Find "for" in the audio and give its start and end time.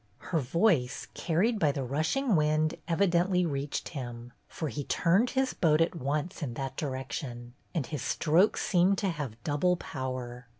4.47-4.67